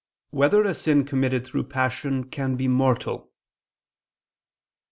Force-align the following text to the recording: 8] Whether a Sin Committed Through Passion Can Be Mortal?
8] 0.31 0.33
Whether 0.39 0.63
a 0.63 0.73
Sin 0.73 1.05
Committed 1.05 1.45
Through 1.45 1.65
Passion 1.65 2.23
Can 2.23 2.55
Be 2.55 2.67
Mortal? 2.67 3.29